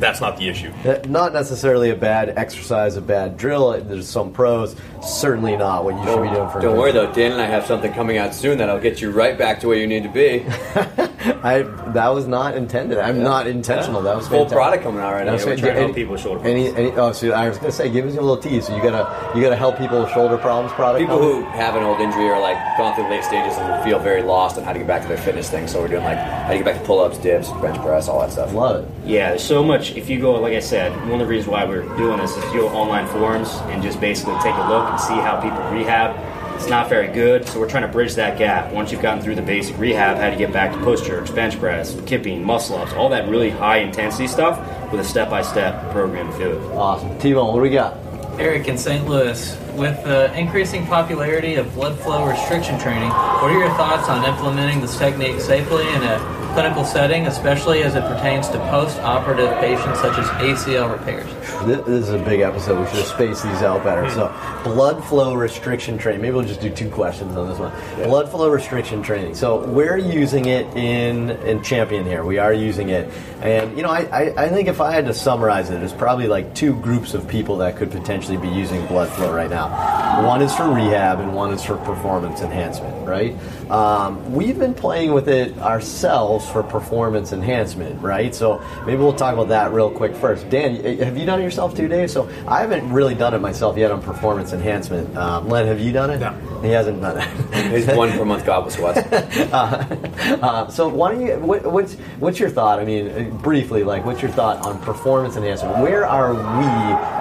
That's 0.00 0.20
not 0.20 0.36
the 0.38 0.48
issue. 0.48 0.72
Uh, 0.84 0.98
Not 1.06 1.32
necessarily 1.32 1.90
a 1.90 1.94
bad 1.94 2.32
exercise, 2.36 2.96
a 2.96 3.00
bad 3.02 3.36
drill. 3.36 3.80
There's 3.82 4.08
some 4.08 4.32
pros. 4.32 4.74
Certainly 5.02 5.56
not 5.58 5.84
what 5.84 5.94
you 5.96 6.04
should 6.04 6.22
be 6.22 6.30
doing 6.34 6.48
for. 6.50 6.60
Don't 6.60 6.76
worry 6.78 6.92
though, 6.92 7.12
Dan 7.12 7.32
and 7.32 7.40
I 7.40 7.46
have 7.46 7.66
something 7.66 7.92
coming 7.92 8.16
out 8.18 8.34
soon 8.34 8.58
that'll 8.58 8.80
get 8.80 9.00
you 9.00 9.10
right 9.10 9.36
back 9.38 9.60
to 9.60 9.68
where 9.68 9.76
you 9.76 9.86
need 9.86 10.02
to 10.02 10.08
be. 10.08 10.44
I 11.42 11.62
that 11.92 12.08
was 12.08 12.26
not 12.26 12.56
intended. 12.56 12.98
I'm 12.98 13.22
not 13.22 13.46
intentional. 13.46 14.00
That 14.02 14.16
was 14.16 14.26
Full 14.28 14.38
fantastic. 14.48 14.56
product 14.56 14.82
coming 14.84 15.00
out 15.00 15.12
right 15.12 15.24
now. 15.26 15.32
That's 15.32 15.44
we're 15.44 15.56
trying 15.56 15.74
to 15.74 15.80
help 15.80 15.84
Any- 15.84 15.92
people 15.94 16.12
with 16.12 16.22
shoulder 16.22 16.46
Any, 16.46 16.68
any, 16.68 16.90
oh, 16.92 17.12
so 17.12 17.30
I 17.32 17.48
was 17.48 17.58
gonna 17.58 17.72
say, 17.72 17.90
give 17.90 18.06
us 18.06 18.12
a 18.14 18.20
little 18.20 18.36
tease. 18.38 18.66
So 18.66 18.76
you 18.76 18.82
gotta, 18.82 19.36
you 19.36 19.42
gotta 19.42 19.56
help 19.56 19.76
people 19.78 20.00
with 20.02 20.10
shoulder 20.12 20.38
problems. 20.38 20.72
Product. 20.74 21.00
People 21.00 21.18
coming? 21.18 21.44
who 21.44 21.50
have 21.50 21.76
an 21.76 21.82
old 21.82 22.00
injury 22.00 22.28
or 22.28 22.40
like 22.40 22.56
gone 22.78 22.94
through 22.94 23.08
late 23.10 23.24
stages 23.24 23.56
and 23.58 23.84
feel 23.84 23.98
very 23.98 24.22
lost 24.22 24.56
on 24.56 24.64
how 24.64 24.72
to 24.72 24.78
get 24.78 24.88
back 24.88 25.02
to 25.02 25.08
their 25.08 25.18
fitness 25.18 25.50
thing. 25.50 25.66
So 25.68 25.80
we're 25.80 25.88
doing 25.88 26.04
like 26.04 26.18
how 26.18 26.48
to 26.52 26.56
get 26.56 26.64
back 26.64 26.78
to 26.80 26.86
pull-ups, 26.86 27.18
dips, 27.18 27.50
bench 27.60 27.78
press, 27.82 28.08
all 28.08 28.20
that 28.20 28.32
stuff. 28.32 28.52
love 28.54 28.84
it. 28.84 28.90
Yeah, 29.08 29.30
there's 29.30 29.44
so 29.44 29.62
much. 29.62 29.89
If 29.96 30.08
you 30.08 30.20
go, 30.20 30.40
like 30.40 30.54
I 30.54 30.60
said, 30.60 30.92
one 31.02 31.20
of 31.20 31.20
the 31.20 31.26
reasons 31.26 31.48
why 31.50 31.64
we're 31.64 31.82
doing 31.96 32.18
this 32.18 32.36
is 32.36 32.44
you 32.52 32.60
go 32.60 32.68
online 32.68 33.06
forums 33.08 33.48
and 33.64 33.82
just 33.82 34.00
basically 34.00 34.34
take 34.34 34.54
a 34.54 34.68
look 34.68 34.88
and 34.90 35.00
see 35.00 35.14
how 35.14 35.40
people 35.40 35.58
rehab. 35.70 36.16
It's 36.56 36.68
not 36.68 36.88
very 36.88 37.08
good, 37.08 37.48
so 37.48 37.58
we're 37.58 37.68
trying 37.68 37.82
to 37.84 37.88
bridge 37.88 38.14
that 38.16 38.38
gap. 38.38 38.72
Once 38.72 38.92
you've 38.92 39.00
gotten 39.00 39.22
through 39.22 39.34
the 39.34 39.42
basic 39.42 39.78
rehab, 39.78 40.18
how 40.18 40.28
to 40.30 40.36
get 40.36 40.52
back 40.52 40.72
to 40.72 40.78
push 40.84 41.00
jerks, 41.00 41.30
bench 41.30 41.58
press, 41.58 41.98
kipping, 42.04 42.44
muscle 42.44 42.76
ups, 42.76 42.92
all 42.92 43.08
that 43.08 43.28
really 43.28 43.50
high 43.50 43.78
intensity 43.78 44.26
stuff 44.26 44.58
with 44.92 45.00
a 45.00 45.04
step 45.04 45.30
by 45.30 45.42
step 45.42 45.90
program 45.90 46.30
to 46.32 46.38
do 46.38 46.50
it. 46.50 46.62
Awesome. 46.72 47.18
T-Bone, 47.18 47.48
what 47.48 47.54
do 47.54 47.62
we 47.62 47.70
got? 47.70 47.96
Eric 48.38 48.68
in 48.68 48.78
St. 48.78 49.06
Louis, 49.08 49.56
with 49.74 50.02
the 50.04 50.32
increasing 50.38 50.86
popularity 50.86 51.54
of 51.56 51.72
blood 51.74 51.98
flow 51.98 52.26
restriction 52.26 52.78
training, 52.78 53.08
what 53.08 53.50
are 53.50 53.58
your 53.58 53.70
thoughts 53.70 54.08
on 54.08 54.24
implementing 54.24 54.80
this 54.80 54.96
technique 54.98 55.40
safely 55.40 55.88
in 55.88 56.02
a 56.02 56.39
clinical 56.52 56.84
setting, 56.84 57.26
especially 57.26 57.82
as 57.82 57.94
it 57.94 58.02
pertains 58.02 58.48
to 58.48 58.58
post-operative 58.70 59.50
patients 59.58 60.00
such 60.00 60.18
as 60.18 60.26
ACL 60.40 60.90
repairs? 60.90 61.26
This, 61.66 61.86
this 61.86 62.08
is 62.08 62.10
a 62.10 62.18
big 62.18 62.40
episode. 62.40 62.80
We 62.80 62.86
should 62.86 62.96
have 62.96 63.06
spaced 63.06 63.44
these 63.44 63.62
out 63.62 63.84
better. 63.84 64.04
Hmm. 64.06 64.14
So, 64.14 64.62
blood 64.64 65.04
flow 65.04 65.34
restriction 65.34 65.98
training. 65.98 66.22
Maybe 66.22 66.34
we'll 66.34 66.44
just 66.44 66.60
do 66.60 66.70
two 66.70 66.90
questions 66.90 67.36
on 67.36 67.48
this 67.48 67.58
one. 67.58 67.72
Blood 68.04 68.30
flow 68.30 68.48
restriction 68.50 69.02
training. 69.02 69.34
So, 69.34 69.66
we're 69.66 69.98
using 69.98 70.46
it 70.46 70.66
in 70.76 71.30
in 71.30 71.62
Champion 71.62 72.04
here. 72.04 72.24
We 72.24 72.38
are 72.38 72.52
using 72.52 72.88
it, 72.88 73.10
and 73.42 73.76
you 73.76 73.82
know, 73.82 73.90
I, 73.90 74.00
I, 74.12 74.44
I 74.44 74.48
think 74.48 74.68
if 74.68 74.80
I 74.80 74.92
had 74.92 75.06
to 75.06 75.14
summarize 75.14 75.70
it, 75.70 75.82
it's 75.82 75.92
probably 75.92 76.28
like 76.28 76.54
two 76.54 76.74
groups 76.80 77.14
of 77.14 77.28
people 77.28 77.58
that 77.58 77.76
could 77.76 77.90
potentially 77.90 78.36
be 78.36 78.48
using 78.48 78.84
blood 78.86 79.08
flow 79.10 79.34
right 79.34 79.50
now. 79.50 80.26
One 80.26 80.42
is 80.42 80.54
for 80.54 80.68
rehab, 80.68 81.20
and 81.20 81.34
one 81.34 81.52
is 81.52 81.64
for 81.64 81.76
performance 81.78 82.40
enhancement. 82.40 83.06
Right? 83.06 83.36
Um, 83.70 84.34
we've 84.34 84.58
been 84.58 84.74
playing 84.74 85.12
with 85.12 85.28
it 85.28 85.56
ourselves 85.58 86.48
for 86.48 86.62
performance 86.62 87.32
enhancement. 87.32 88.00
Right? 88.02 88.34
So 88.34 88.62
maybe 88.86 88.98
we'll 88.98 89.12
talk 89.12 89.34
about 89.34 89.48
that 89.48 89.72
real 89.72 89.90
quick 89.90 90.14
first. 90.16 90.48
Dan, 90.50 90.76
have 90.98 91.16
you 91.16 91.26
done 91.26 91.40
it 91.40 91.44
yourself 91.44 91.76
too, 91.76 91.88
Dave? 91.88 92.10
So 92.10 92.28
I 92.46 92.60
haven't 92.60 92.90
really 92.92 93.14
done 93.14 93.34
it 93.34 93.40
myself 93.40 93.76
yet 93.76 93.90
on 93.90 94.02
performance 94.02 94.52
enhancement. 94.52 95.16
Um, 95.16 95.48
Len, 95.48 95.66
have 95.66 95.80
you 95.80 95.92
done 95.92 96.10
it? 96.10 96.18
No. 96.18 96.32
He 96.62 96.68
hasn't 96.68 97.00
done 97.00 97.18
it. 97.18 97.70
He's 97.72 97.86
one 97.86 98.10
per 98.10 98.24
month 98.24 98.44
goblet 98.44 98.72
squats. 98.72 99.00
Uh, 100.40 100.68
so 100.68 100.88
why 100.88 101.12
don't 101.12 101.26
you? 101.26 101.38
What, 101.38 101.64
what's 101.70 101.94
what's 102.18 102.38
your 102.38 102.50
thought? 102.50 102.78
I 102.78 102.84
mean, 102.84 103.08
uh, 103.08 103.36
briefly, 103.36 103.84
like, 103.84 104.04
what's 104.04 104.22
your 104.22 104.30
thought 104.30 104.64
on 104.64 104.80
performance 104.80 105.36
enhancement? 105.36 105.78
Where 105.78 106.06
are 106.06 106.32
we 106.34 106.40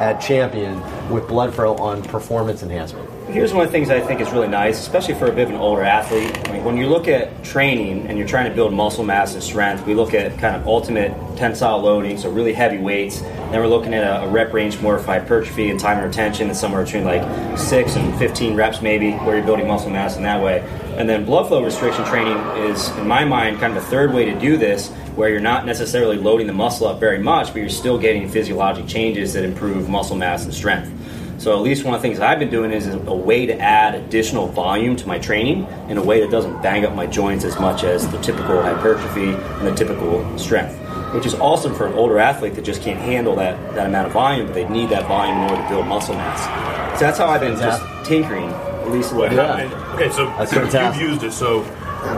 at 0.05 0.19
Champion 0.19 0.81
with 1.09 1.27
blood 1.27 1.53
flow 1.53 1.75
on 1.75 2.03
performance 2.03 2.63
enhancement? 2.63 3.09
Here's 3.31 3.53
one 3.53 3.63
of 3.63 3.71
the 3.71 3.71
things 3.71 3.91
I 3.91 3.99
think 3.99 4.21
is 4.21 4.31
really 4.31 4.47
nice, 4.47 4.79
especially 4.79 5.13
for 5.13 5.27
a 5.27 5.31
bit 5.31 5.43
of 5.43 5.49
an 5.51 5.57
older 5.57 5.83
athlete. 5.83 6.35
I 6.49 6.51
mean, 6.51 6.63
when 6.63 6.77
you 6.77 6.87
look 6.87 7.07
at 7.07 7.43
training 7.43 8.07
and 8.07 8.17
you're 8.17 8.27
trying 8.27 8.49
to 8.49 8.55
build 8.55 8.73
muscle 8.73 9.03
mass 9.03 9.35
and 9.35 9.43
strength, 9.43 9.85
we 9.85 9.93
look 9.93 10.15
at 10.15 10.35
kind 10.39 10.55
of 10.55 10.67
ultimate 10.67 11.11
tensile 11.37 11.79
loading, 11.79 12.17
so 12.17 12.31
really 12.31 12.53
heavy 12.53 12.79
weights. 12.79 13.21
Then 13.21 13.59
we're 13.59 13.67
looking 13.67 13.93
at 13.93 14.03
a, 14.03 14.23
a 14.23 14.27
rep 14.27 14.51
range 14.51 14.81
more 14.81 14.97
for 14.97 15.05
hypertrophy 15.05 15.69
and 15.69 15.79
time 15.79 15.99
and 15.99 16.07
retention, 16.07 16.47
and 16.47 16.57
somewhere 16.57 16.83
between 16.83 17.03
like 17.03 17.21
six 17.55 17.95
and 17.97 18.17
15 18.17 18.55
reps, 18.55 18.81
maybe, 18.81 19.11
where 19.11 19.35
you're 19.35 19.45
building 19.45 19.67
muscle 19.67 19.91
mass 19.91 20.17
in 20.17 20.23
that 20.23 20.41
way. 20.43 20.61
And 20.97 21.07
then 21.07 21.23
blood 21.23 21.49
flow 21.49 21.63
restriction 21.63 22.05
training 22.05 22.35
is, 22.65 22.89
in 22.97 23.07
my 23.07 23.25
mind, 23.25 23.59
kind 23.59 23.77
of 23.77 23.83
a 23.83 23.85
third 23.85 24.11
way 24.11 24.25
to 24.25 24.39
do 24.39 24.57
this, 24.57 24.89
where 25.15 25.29
you're 25.29 25.39
not 25.39 25.67
necessarily 25.67 26.17
loading 26.17 26.47
the 26.47 26.53
muscle 26.53 26.87
up 26.87 26.99
very 26.99 27.19
much, 27.19 27.49
but 27.49 27.57
you're 27.57 27.69
still 27.69 27.99
getting 27.99 28.27
physiologic 28.27 28.87
changes 28.87 29.33
that 29.33 29.43
improve 29.43 29.87
muscle 29.87 30.15
mass 30.15 30.45
and 30.45 30.53
strength. 30.53 30.91
So 31.39 31.55
at 31.55 31.61
least 31.61 31.85
one 31.85 31.95
of 31.95 32.01
the 32.01 32.07
things 32.07 32.19
I've 32.19 32.37
been 32.37 32.49
doing 32.49 32.71
is 32.71 32.85
a 32.87 32.97
way 33.15 33.45
to 33.45 33.57
add 33.57 33.95
additional 33.95 34.47
volume 34.47 34.97
to 34.97 35.07
my 35.07 35.17
training 35.19 35.65
in 35.87 35.97
a 35.97 36.03
way 36.03 36.19
that 36.19 36.29
doesn't 36.29 36.61
bang 36.61 36.83
up 36.85 36.93
my 36.93 37.07
joints 37.07 37.45
as 37.45 37.57
much 37.57 37.85
as 37.85 38.05
the 38.11 38.17
typical 38.19 38.61
hypertrophy 38.61 39.29
and 39.31 39.65
the 39.67 39.73
typical 39.73 40.37
strength. 40.37 40.75
Which 41.13 41.25
is 41.25 41.35
awesome 41.35 41.73
for 41.73 41.87
an 41.87 41.93
older 41.93 42.19
athlete 42.19 42.55
that 42.55 42.65
just 42.65 42.81
can't 42.81 42.99
handle 42.99 43.37
that, 43.37 43.73
that 43.73 43.87
amount 43.87 44.07
of 44.07 44.13
volume, 44.13 44.47
but 44.47 44.53
they 44.53 44.67
need 44.67 44.89
that 44.89 45.07
volume 45.07 45.37
in 45.37 45.49
order 45.49 45.63
to 45.63 45.69
build 45.69 45.87
muscle 45.87 46.13
mass. 46.15 46.99
So 46.99 47.05
that's 47.05 47.17
how 47.17 47.27
I've 47.27 47.39
been 47.41 47.55
just 47.57 47.81
tinkering, 48.05 48.49
at 48.49 48.91
least 48.91 49.13
a 49.13 49.15
What 49.15 49.31
little 49.31 49.45
bit. 49.55 49.69
happened? 49.69 49.93
Okay, 49.95 50.09
so 50.11 50.25
That's 50.37 50.51
you- 50.51 50.59
fantastic. 50.59 51.01
you've 51.01 51.11
used 51.11 51.23
it. 51.23 51.31
So, 51.31 51.61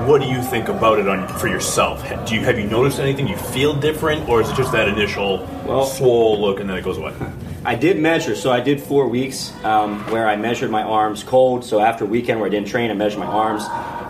what 0.05 0.19
do 0.21 0.27
you 0.27 0.41
think 0.41 0.67
about 0.67 0.97
it 0.99 1.07
on 1.07 1.27
for 1.27 1.47
yourself? 1.47 2.03
Do 2.27 2.35
you 2.35 2.41
have 2.41 2.57
you 2.59 2.65
noticed 2.67 2.99
anything? 2.99 3.27
You 3.27 3.37
feel 3.37 3.73
different, 3.73 4.27
or 4.27 4.41
is 4.41 4.49
it 4.49 4.55
just 4.55 4.71
that 4.71 4.87
initial 4.87 5.47
Well- 5.65 5.85
swole 5.85 6.39
look 6.41 6.59
and 6.59 6.67
then 6.69 6.77
it 6.77 6.83
goes 6.83 6.97
away? 6.97 7.13
I 7.63 7.75
did 7.75 7.99
measure, 7.99 8.35
so 8.35 8.51
I 8.51 8.59
did 8.59 8.81
four 8.81 9.07
weeks 9.07 9.53
um, 9.63 9.99
where 10.09 10.27
I 10.27 10.35
measured 10.35 10.71
my 10.71 10.81
arms 10.81 11.23
cold. 11.23 11.63
So 11.63 11.79
after 11.79 12.07
weekend 12.07 12.39
where 12.39 12.47
I 12.47 12.49
didn't 12.49 12.67
train, 12.67 12.89
I 12.89 12.95
measured 12.95 13.19
my 13.19 13.27
arms, 13.27 13.65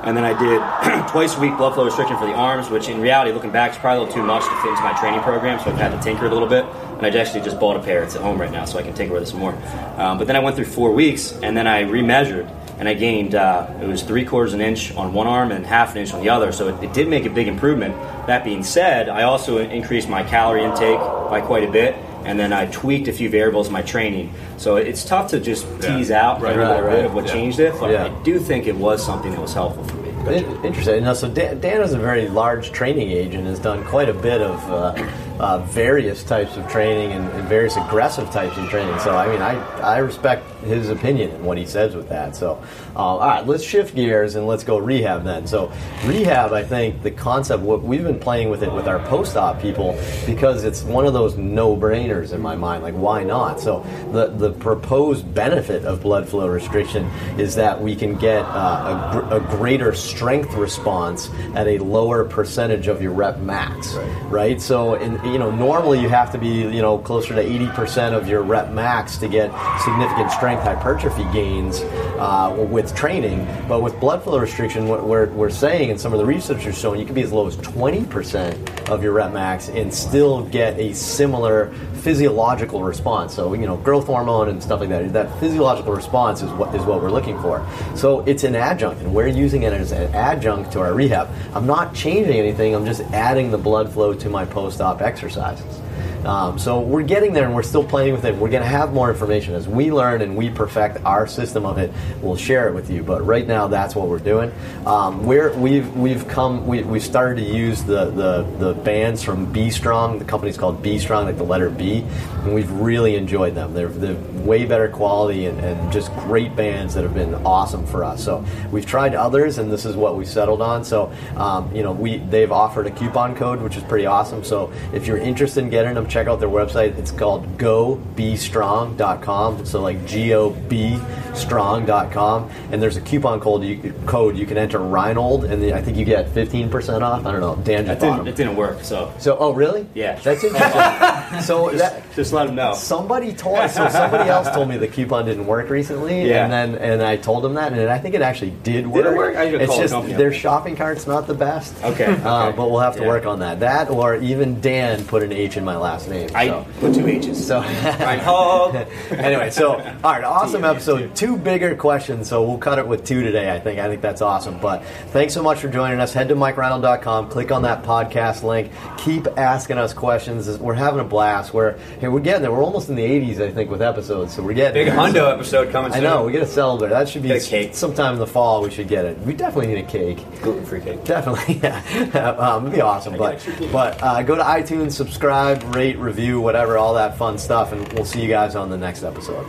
and 0.05 0.15
then 0.15 0.23
I 0.23 0.31
did 0.39 1.09
twice 1.09 1.35
a 1.35 1.39
week 1.41 1.57
blood 1.57 1.73
flow 1.73 1.83
restriction 1.83 2.17
for 2.17 2.25
the 2.25 2.33
arms, 2.33 2.69
which 2.69 2.87
in 2.87 3.01
reality, 3.01 3.33
looking 3.33 3.51
back, 3.51 3.71
is 3.71 3.77
probably 3.77 4.03
a 4.03 4.07
little 4.07 4.21
too 4.21 4.25
much 4.25 4.45
to 4.45 4.61
fit 4.61 4.69
into 4.69 4.81
my 4.83 4.97
training 4.97 5.19
program. 5.19 5.59
So 5.59 5.69
I've 5.69 5.77
had 5.77 5.91
to 5.91 6.01
tinker 6.01 6.27
a 6.27 6.29
little 6.29 6.47
bit, 6.47 6.63
and 6.63 7.05
I 7.05 7.09
actually 7.09 7.41
just 7.41 7.59
bought 7.59 7.75
a 7.75 7.81
pair. 7.81 8.03
It's 8.03 8.15
at 8.15 8.21
home 8.21 8.39
right 8.39 8.51
now, 8.51 8.63
so 8.63 8.79
I 8.79 8.83
can 8.83 8.93
tinker 8.93 9.15
with 9.15 9.23
it 9.23 9.25
some 9.25 9.39
more. 9.39 9.53
Um, 9.97 10.17
but 10.17 10.27
then 10.27 10.37
I 10.37 10.39
went 10.39 10.55
through 10.55 10.65
four 10.65 10.93
weeks, 10.93 11.33
and 11.43 11.57
then 11.57 11.67
I 11.67 11.83
remeasured, 11.83 12.49
and 12.79 12.87
I 12.87 12.93
gained 12.93 13.35
uh, 13.35 13.69
it 13.81 13.85
was 13.85 14.01
three 14.01 14.23
quarters 14.23 14.53
of 14.53 14.61
an 14.61 14.65
inch 14.65 14.95
on 14.95 15.11
one 15.11 15.27
arm 15.27 15.51
and 15.51 15.65
half 15.65 15.91
an 15.91 15.97
inch 15.97 16.13
on 16.13 16.21
the 16.21 16.29
other. 16.29 16.53
So 16.53 16.69
it, 16.69 16.81
it 16.85 16.93
did 16.93 17.09
make 17.09 17.25
a 17.25 17.29
big 17.29 17.49
improvement. 17.49 17.95
That 18.27 18.45
being 18.45 18.63
said, 18.63 19.09
I 19.09 19.23
also 19.23 19.57
increased 19.57 20.07
my 20.07 20.23
calorie 20.23 20.63
intake 20.63 20.99
by 20.99 21.41
quite 21.41 21.67
a 21.67 21.71
bit 21.71 21.97
and 22.25 22.39
then 22.39 22.53
I 22.53 22.65
tweaked 22.67 23.07
a 23.07 23.13
few 23.13 23.29
variables 23.29 23.67
in 23.67 23.73
my 23.73 23.81
training. 23.81 24.33
So 24.57 24.75
it's 24.77 25.03
tough 25.05 25.29
to 25.31 25.39
just 25.39 25.65
Yeah. 25.81 25.97
tease 25.97 26.11
out 26.11 26.41
Right, 26.41 26.51
every 26.53 26.63
right, 26.63 26.83
right. 26.83 27.05
of 27.05 27.13
what 27.13 27.25
Yeah. 27.27 27.33
changed 27.33 27.59
it, 27.59 27.73
but 27.79 27.91
Yeah. 27.91 28.05
I 28.05 28.23
do 28.23 28.39
think 28.39 28.67
it 28.67 28.75
was 28.75 29.03
something 29.03 29.31
that 29.31 29.41
was 29.41 29.53
helpful 29.53 29.83
for 29.83 29.95
me. 29.97 30.37
In- 30.37 30.45
Interesting. 30.63 31.03
Now, 31.03 31.13
so 31.13 31.27
Dan, 31.27 31.59
Dan 31.59 31.81
is 31.81 31.93
a 31.93 31.97
very 31.97 32.27
large 32.27 32.71
training 32.71 33.09
agent, 33.11 33.47
has 33.47 33.57
done 33.59 33.83
quite 33.85 34.07
a 34.07 34.13
bit 34.13 34.41
of 34.41 34.71
uh, 34.71 34.93
uh, 35.41 35.57
various 35.57 36.23
types 36.23 36.55
of 36.55 36.69
training 36.69 37.13
and, 37.13 37.27
and, 37.31 37.49
various 37.49 37.75
aggressive 37.75 38.29
types 38.29 38.55
of 38.57 38.69
training. 38.69 38.97
So 38.99 39.17
I 39.17 39.27
mean, 39.27 39.41
I 39.41 39.55
I 39.79 39.97
respect 39.97 40.47
his 40.61 40.89
opinion 40.89 41.31
and 41.31 41.43
what 41.43 41.57
he 41.57 41.65
says 41.65 41.95
with 41.95 42.07
that. 42.09 42.35
So 42.35 42.63
uh, 42.95 42.99
all 42.99 43.19
right, 43.19 43.45
let's 43.47 43.63
shift 43.63 43.95
gears 43.95 44.35
and 44.35 44.45
let's 44.45 44.63
go 44.63 44.77
rehab 44.77 45.23
then. 45.23 45.47
So 45.47 45.71
rehab, 46.05 46.53
I 46.53 46.63
think 46.63 47.01
the 47.01 47.09
concept 47.09 47.63
what 47.63 47.81
we've 47.81 48.03
been 48.03 48.19
playing 48.19 48.51
with 48.51 48.61
it 48.61 48.71
with 48.71 48.87
our 48.87 48.99
post-op 49.07 49.59
people 49.59 49.99
because 50.27 50.63
it's 50.63 50.83
one 50.83 51.07
of 51.07 51.13
those 51.13 51.35
no-brainers 51.37 52.33
in 52.33 52.39
my 52.39 52.55
mind. 52.55 52.83
Like 52.83 52.93
why 52.93 53.23
not? 53.23 53.59
So 53.59 53.83
the 54.11 54.27
the 54.27 54.51
proposed 54.51 55.33
benefit 55.33 55.85
of 55.85 56.03
blood 56.03 56.29
flow 56.29 56.47
restriction 56.47 57.05
is 57.39 57.55
that 57.55 57.81
we 57.81 57.95
can 57.95 58.15
get 58.15 58.45
uh, 58.45 59.09
a, 59.11 59.21
gr- 59.21 59.35
a, 59.35 59.57
greater 59.57 59.93
strength 59.93 60.53
response 60.53 61.29
at 61.55 61.67
a 61.67 61.79
lower 61.79 62.23
percentage 62.23 62.87
of 62.87 63.01
your 63.01 63.11
rep 63.11 63.39
max, 63.39 63.93
right? 63.93 64.31
right? 64.31 64.61
So, 64.61 64.95
in, 64.95 65.19
you 65.31 65.39
know, 65.39 65.49
normally 65.49 66.01
you 66.01 66.09
have 66.09 66.31
to 66.33 66.37
be, 66.37 66.47
you 66.47 66.81
know, 66.81 66.97
closer 66.97 67.33
to 67.33 67.43
80% 67.43 68.13
of 68.13 68.27
your 68.27 68.41
rep 68.41 68.71
max 68.71 69.17
to 69.17 69.27
get 69.27 69.51
significant 69.79 70.31
strength 70.31 70.63
hypertrophy 70.63 71.23
gains 71.31 71.81
uh, 72.19 72.53
with 72.69 72.95
training. 72.95 73.47
But 73.67 73.81
with 73.81 73.99
blood 73.99 74.23
flow 74.23 74.39
restriction, 74.39 74.87
what 74.87 75.05
we're, 75.07 75.27
we're 75.27 75.49
saying, 75.49 75.89
and 75.89 75.99
some 75.99 76.11
of 76.13 76.19
the 76.19 76.25
research 76.25 76.65
is 76.65 76.77
showing, 76.77 76.99
you 76.99 77.05
can 77.05 77.15
be 77.15 77.21
as 77.21 77.31
low 77.31 77.47
as 77.47 77.55
20% 77.57 78.89
of 78.89 79.01
your 79.03 79.13
rep 79.13 79.31
max 79.31 79.69
and 79.69 79.93
still 79.93 80.43
get 80.45 80.77
a 80.77 80.93
similar 80.93 81.73
physiological 82.01 82.83
response. 82.83 83.33
So, 83.33 83.53
you 83.53 83.65
know, 83.65 83.77
growth 83.77 84.07
hormone 84.07 84.49
and 84.49 84.61
stuff 84.61 84.79
like 84.79 84.89
that. 84.89 85.13
That 85.13 85.39
physiological 85.39 85.93
response 85.93 86.41
is 86.41 86.49
what 86.51 86.73
is 86.75 86.83
what 86.83 87.01
we're 87.01 87.11
looking 87.11 87.39
for. 87.41 87.65
So 87.95 88.21
it's 88.21 88.43
an 88.43 88.55
adjunct, 88.55 89.01
and 89.01 89.13
we're 89.13 89.27
using 89.27 89.63
it 89.63 89.73
as 89.73 89.91
an 89.91 90.13
adjunct 90.13 90.71
to 90.73 90.79
our 90.79 90.93
rehab. 90.93 91.29
I'm 91.53 91.67
not 91.67 91.93
changing 91.93 92.35
anything. 92.35 92.75
I'm 92.75 92.85
just 92.85 93.01
adding 93.13 93.51
the 93.51 93.57
blood 93.57 93.91
flow 93.91 94.13
to 94.15 94.29
my 94.29 94.45
post-op 94.45 95.01
exercises. 95.23 95.80
Um, 96.25 96.59
so 96.59 96.79
we're 96.79 97.03
getting 97.03 97.33
there 97.33 97.45
and 97.45 97.55
we're 97.55 97.63
still 97.63 97.83
playing 97.83 98.13
with 98.13 98.25
it. 98.25 98.35
We're 98.35 98.49
going 98.49 98.63
to 98.63 98.69
have 98.69 98.93
more 98.93 99.09
information 99.09 99.55
as 99.55 99.67
we 99.67 99.91
learn 99.91 100.21
and 100.21 100.37
we 100.37 100.49
perfect 100.49 101.03
our 101.03 101.27
system 101.27 101.65
of 101.65 101.77
it. 101.77 101.91
We'll 102.21 102.35
share 102.35 102.67
it 102.67 102.73
with 102.73 102.89
you. 102.89 103.03
But 103.03 103.25
right 103.25 103.47
now, 103.47 103.67
that's 103.67 103.95
what 103.95 104.07
we're 104.07 104.19
doing. 104.19 104.51
Um, 104.85 105.25
we're, 105.25 105.53
we've 105.57 105.95
we've 105.95 106.27
come 106.27 106.67
we 106.67 106.83
we 106.83 106.99
started 106.99 107.41
to 107.41 107.47
use 107.47 107.83
the, 107.83 108.05
the 108.11 108.43
the 108.59 108.73
bands 108.73 109.23
from 109.23 109.51
B 109.51 109.69
Strong. 109.69 110.19
The 110.19 110.25
company's 110.25 110.57
called 110.57 110.83
B 110.83 110.99
Strong, 110.99 111.25
like 111.25 111.37
the 111.37 111.43
letter 111.43 111.69
B, 111.69 112.05
and 112.43 112.53
we've 112.53 112.71
really 112.71 113.15
enjoyed 113.15 113.55
them. 113.55 113.73
They're, 113.73 113.89
they're 113.89 114.15
way 114.41 114.65
better 114.65 114.89
quality 114.89 115.45
and, 115.45 115.59
and 115.59 115.91
just 115.91 116.13
great 116.13 116.55
bands 116.55 116.93
that 116.93 117.03
have 117.03 117.13
been 117.13 117.35
awesome 117.45 117.85
for 117.85 118.03
us. 118.03 118.23
So 118.23 118.45
we've 118.71 118.85
tried 118.85 119.15
others, 119.15 119.57
and 119.57 119.71
this 119.71 119.85
is 119.85 119.95
what 119.95 120.17
we 120.17 120.25
settled 120.25 120.61
on. 120.61 120.83
So 120.83 121.11
um, 121.35 121.73
you 121.75 121.83
know 121.83 121.91
we 121.91 122.17
they've 122.17 122.51
offered 122.51 122.87
a 122.87 122.91
coupon 122.91 123.35
code, 123.35 123.61
which 123.61 123.77
is 123.77 123.83
pretty 123.83 124.05
awesome. 124.05 124.43
So 124.43 124.71
if 124.93 125.07
you're 125.07 125.17
interested 125.17 125.63
in 125.63 125.69
getting 125.69 125.95
them 125.95 126.07
check 126.11 126.27
out 126.27 126.39
their 126.39 126.49
website. 126.49 126.97
It's 126.97 127.11
called 127.11 127.57
gobstrong.com. 127.57 129.65
So 129.65 129.81
like 129.81 130.05
G 130.05 130.33
O 130.33 130.51
B 130.51 130.99
strong.com. 131.33 132.49
And 132.71 132.81
there's 132.81 132.97
a 132.97 133.01
coupon 133.01 133.39
code 133.39 133.63
you, 133.63 133.93
code 134.05 134.37
you 134.37 134.45
can 134.45 134.57
enter 134.57 134.79
Reinold, 134.79 135.45
and 135.45 135.61
the, 135.61 135.73
I 135.73 135.81
think 135.81 135.97
you 135.97 136.05
get 136.05 136.27
15% 136.27 137.01
off. 137.01 137.25
I 137.25 137.31
don't 137.31 137.41
know. 137.41 137.55
Dan 137.63 137.85
just 137.85 138.01
didn't, 138.01 138.27
It 138.27 138.35
didn't 138.35 138.55
work, 138.55 138.83
so. 138.83 139.13
So, 139.19 139.37
oh, 139.37 139.53
really? 139.53 139.87
Yeah. 139.93 140.19
That's 140.19 140.43
interesting. 140.43 141.41
so 141.41 141.71
just, 141.71 141.79
that, 141.79 142.15
just 142.15 142.33
let 142.33 142.47
them 142.47 142.55
know. 142.55 142.73
Somebody 142.73 143.33
told 143.33 143.69
so 143.71 143.87
somebody 143.89 144.29
else 144.29 144.49
told 144.49 144.69
me 144.69 144.77
the 144.77 144.87
coupon 144.87 145.25
didn't 145.25 145.45
work 145.45 145.69
recently, 145.69 146.27
yeah. 146.27 146.43
and 146.43 146.51
then 146.51 146.75
and 146.75 147.01
I 147.01 147.17
told 147.17 147.43
them 147.43 147.55
that, 147.55 147.73
and 147.73 147.89
I 147.89 147.99
think 147.99 148.15
it 148.15 148.21
actually 148.21 148.51
did 148.63 148.87
work. 148.87 149.03
Did 149.03 149.13
it 149.13 149.17
work? 149.17 149.35
I 149.35 149.43
it's 149.45 149.77
just 149.77 149.93
the 149.93 150.13
their 150.13 150.33
shopping 150.33 150.75
cart's 150.75 151.07
not 151.07 151.27
the 151.27 151.33
best. 151.33 151.75
Okay. 151.83 152.07
okay. 152.07 152.21
Uh, 152.23 152.51
but 152.51 152.69
we'll 152.69 152.79
have 152.79 152.95
to 152.95 153.01
yeah. 153.01 153.07
work 153.07 153.25
on 153.25 153.39
that. 153.39 153.59
That 153.59 153.89
or 153.89 154.15
even 154.15 154.61
Dan 154.61 155.05
put 155.05 155.23
an 155.23 155.31
H 155.31 155.57
in 155.57 155.65
my 155.65 155.77
last 155.77 156.00
name. 156.07 156.29
I 156.33 156.47
so. 156.47 156.67
put 156.79 156.93
two 156.95 157.07
H's. 157.07 157.45
So 157.45 157.61
anyway, 159.11 159.49
so 159.49 159.73
all 160.03 160.11
right, 160.11 160.23
awesome 160.23 160.63
episode. 160.63 161.15
Two 161.15 161.37
bigger 161.37 161.75
questions, 161.75 162.29
so 162.29 162.43
we'll 162.43 162.57
cut 162.57 162.79
it 162.79 162.87
with 162.87 163.05
two 163.05 163.21
today. 163.23 163.53
I 163.53 163.59
think. 163.59 163.79
I 163.79 163.87
think 163.87 164.01
that's 164.01 164.21
awesome. 164.21 164.59
But 164.59 164.83
thanks 165.07 165.33
so 165.33 165.43
much 165.43 165.59
for 165.59 165.69
joining 165.69 165.99
us. 165.99 166.13
Head 166.13 166.29
to 166.29 166.35
MikeReinold.com. 166.35 167.29
Click 167.29 167.51
on 167.51 167.63
that 167.63 167.83
podcast 167.83 168.43
link. 168.43 168.71
Keep 168.97 169.27
asking 169.37 169.77
us 169.77 169.93
questions. 169.93 170.57
We're 170.57 170.73
having 170.73 170.99
a 170.99 171.05
blast. 171.05 171.53
We're 171.53 171.77
hey, 171.99 172.07
we're 172.07 172.19
getting 172.19 172.41
there. 172.41 172.51
We're 172.51 172.63
almost 172.63 172.89
in 172.89 172.95
the 172.95 173.05
80s, 173.05 173.41
I 173.41 173.51
think, 173.51 173.69
with 173.69 173.81
episodes. 173.81 174.33
So 174.35 174.43
we're 174.43 174.53
getting 174.53 174.85
big 174.85 174.93
Hondo 174.93 175.19
so, 175.19 175.31
episode 175.31 175.71
coming. 175.71 175.91
Soon. 175.91 176.05
I 176.05 176.09
know. 176.09 176.25
We 176.25 176.31
get 176.31 176.43
a 176.43 176.47
celebrate. 176.47 176.89
That 176.89 177.09
should 177.09 177.23
be 177.23 177.39
cake. 177.39 177.75
sometime 177.75 178.13
in 178.13 178.19
the 178.19 178.27
fall. 178.27 178.61
We 178.61 178.71
should 178.71 178.87
get 178.87 179.05
it. 179.05 179.17
We 179.19 179.33
definitely 179.33 179.73
need 179.73 179.85
a 179.85 179.87
cake. 179.87 180.17
Gluten 180.41 180.65
free 180.65 180.81
cake. 180.81 181.03
Definitely. 181.03 181.41
Yeah. 181.61 182.31
um, 182.31 182.63
it'd 182.63 182.75
be 182.75 182.81
awesome. 182.81 183.17
But 183.17 183.45
but 183.71 184.01
uh, 184.01 184.23
go 184.23 184.35
to 184.35 184.41
iTunes, 184.41 184.93
subscribe, 184.93 185.75
rate, 185.75 185.90
review, 185.97 186.39
whatever, 186.41 186.77
all 186.77 186.93
that 186.95 187.17
fun 187.17 187.37
stuff, 187.37 187.71
and 187.71 187.91
we'll 187.93 188.05
see 188.05 188.21
you 188.21 188.27
guys 188.27 188.55
on 188.55 188.69
the 188.69 188.77
next 188.77 189.03
episode. 189.03 189.45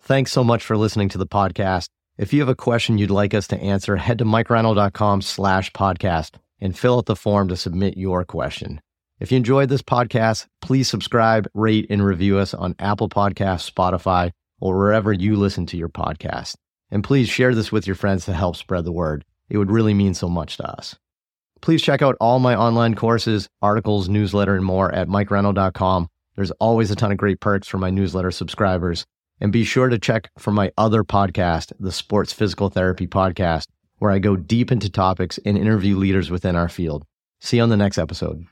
Thanks 0.00 0.32
so 0.32 0.44
much 0.44 0.64
for 0.64 0.76
listening 0.76 1.08
to 1.10 1.18
the 1.18 1.26
podcast. 1.26 1.88
If 2.18 2.32
you 2.32 2.40
have 2.40 2.48
a 2.48 2.54
question 2.54 2.96
you'd 2.96 3.10
like 3.10 3.34
us 3.34 3.46
to 3.48 3.58
answer, 3.58 3.96
head 3.96 4.18
to 4.18 4.24
mikereinold.com 4.24 5.22
slash 5.22 5.70
podcast 5.72 6.36
and 6.60 6.78
fill 6.78 6.98
out 6.98 7.06
the 7.06 7.16
form 7.16 7.48
to 7.48 7.56
submit 7.56 7.96
your 7.96 8.24
question. 8.24 8.80
If 9.18 9.32
you 9.32 9.36
enjoyed 9.36 9.68
this 9.68 9.82
podcast, 9.82 10.46
please 10.60 10.88
subscribe, 10.88 11.48
rate, 11.54 11.86
and 11.90 12.04
review 12.04 12.38
us 12.38 12.54
on 12.54 12.74
Apple 12.78 13.08
Podcasts, 13.08 13.70
Spotify, 13.70 14.30
or 14.60 14.76
wherever 14.76 15.12
you 15.12 15.36
listen 15.36 15.66
to 15.66 15.76
your 15.76 15.88
podcast. 15.88 16.54
And 16.90 17.02
please 17.02 17.28
share 17.28 17.54
this 17.54 17.72
with 17.72 17.86
your 17.86 17.96
friends 17.96 18.26
to 18.26 18.32
help 18.32 18.56
spread 18.56 18.84
the 18.84 18.92
word. 18.92 19.24
It 19.48 19.58
would 19.58 19.70
really 19.70 19.94
mean 19.94 20.14
so 20.14 20.28
much 20.28 20.56
to 20.58 20.68
us. 20.68 20.96
Please 21.66 21.82
check 21.82 22.00
out 22.00 22.14
all 22.20 22.38
my 22.38 22.54
online 22.54 22.94
courses, 22.94 23.48
articles, 23.60 24.08
newsletter, 24.08 24.54
and 24.54 24.64
more 24.64 24.94
at 24.94 25.08
mikereinold.com. 25.08 26.06
There's 26.36 26.52
always 26.52 26.92
a 26.92 26.94
ton 26.94 27.10
of 27.10 27.18
great 27.18 27.40
perks 27.40 27.66
for 27.66 27.76
my 27.76 27.90
newsletter 27.90 28.30
subscribers. 28.30 29.04
And 29.40 29.50
be 29.50 29.64
sure 29.64 29.88
to 29.88 29.98
check 29.98 30.30
for 30.38 30.52
my 30.52 30.70
other 30.78 31.02
podcast, 31.02 31.72
the 31.80 31.90
Sports 31.90 32.32
Physical 32.32 32.70
Therapy 32.70 33.08
Podcast, 33.08 33.66
where 33.98 34.12
I 34.12 34.20
go 34.20 34.36
deep 34.36 34.70
into 34.70 34.88
topics 34.88 35.40
and 35.44 35.58
interview 35.58 35.96
leaders 35.96 36.30
within 36.30 36.54
our 36.54 36.68
field. 36.68 37.04
See 37.40 37.56
you 37.56 37.64
on 37.64 37.68
the 37.68 37.76
next 37.76 37.98
episode. 37.98 38.46